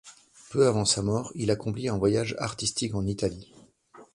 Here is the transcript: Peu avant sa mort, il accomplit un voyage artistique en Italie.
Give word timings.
Peu 0.49 0.65
avant 0.65 0.83
sa 0.83 1.03
mort, 1.03 1.31
il 1.35 1.51
accomplit 1.51 1.87
un 1.87 1.97
voyage 1.99 2.35
artistique 2.39 2.95
en 2.95 3.05
Italie. 3.05 3.53